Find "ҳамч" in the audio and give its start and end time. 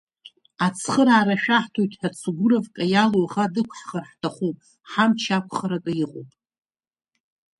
4.91-5.23